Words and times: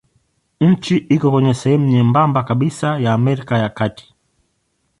Nchi 0.61 0.97
iko 0.97 1.31
kwenye 1.31 1.53
sehemu 1.53 1.87
nyembamba 1.87 2.43
kabisa 2.43 2.99
ya 2.99 3.13
Amerika 3.13 3.57
ya 3.57 3.69
Kati. 3.69 4.15